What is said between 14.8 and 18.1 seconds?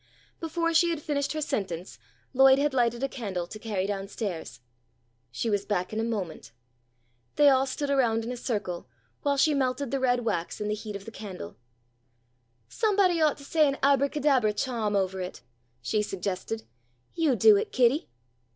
ovah it," she suggested. "You do it, Kitty."